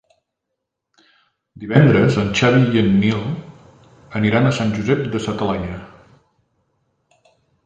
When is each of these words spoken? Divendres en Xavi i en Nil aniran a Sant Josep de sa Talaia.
Divendres 1.63 2.17
en 2.21 2.31
Xavi 2.39 2.61
i 2.77 2.81
en 2.83 2.89
Nil 3.03 3.19
aniran 4.21 4.49
a 4.49 4.55
Sant 4.61 4.73
Josep 4.79 5.05
de 5.17 5.23
sa 5.27 5.37
Talaia. 5.43 5.79